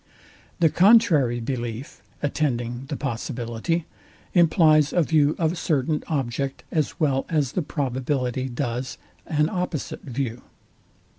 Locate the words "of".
5.37-5.51